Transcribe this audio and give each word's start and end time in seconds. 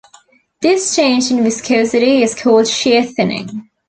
This 0.63 0.95
change 0.95 1.29
in 1.29 1.43
viscosity 1.43 2.23
is 2.23 2.33
called 2.33 2.67
shear 2.67 3.03
thinning. 3.03 3.69